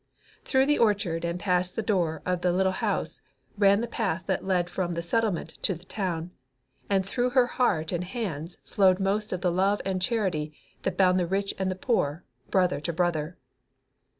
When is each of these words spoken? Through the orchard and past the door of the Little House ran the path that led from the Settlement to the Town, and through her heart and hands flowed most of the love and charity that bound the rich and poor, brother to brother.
Through 0.43 0.65
the 0.65 0.79
orchard 0.79 1.23
and 1.23 1.39
past 1.39 1.75
the 1.75 1.83
door 1.83 2.23
of 2.25 2.41
the 2.41 2.51
Little 2.51 2.71
House 2.71 3.21
ran 3.55 3.81
the 3.81 3.87
path 3.87 4.23
that 4.25 4.43
led 4.43 4.67
from 4.67 4.95
the 4.95 5.03
Settlement 5.03 5.49
to 5.61 5.75
the 5.75 5.83
Town, 5.85 6.31
and 6.89 7.05
through 7.05 7.29
her 7.29 7.45
heart 7.45 7.91
and 7.91 8.03
hands 8.03 8.57
flowed 8.63 8.99
most 8.99 9.31
of 9.31 9.41
the 9.41 9.51
love 9.51 9.79
and 9.85 10.01
charity 10.01 10.53
that 10.81 10.97
bound 10.97 11.19
the 11.19 11.27
rich 11.27 11.53
and 11.59 11.79
poor, 11.81 12.23
brother 12.49 12.81
to 12.81 12.91
brother. 12.91 13.37